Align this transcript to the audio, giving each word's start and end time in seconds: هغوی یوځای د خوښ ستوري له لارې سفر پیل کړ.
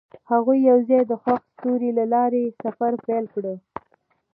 هغوی 0.31 0.57
یوځای 0.69 1.01
د 1.07 1.13
خوښ 1.21 1.41
ستوري 1.53 1.91
له 1.99 2.05
لارې 2.13 2.43
سفر 2.63 2.91
پیل 3.05 3.25
کړ. 3.33 3.45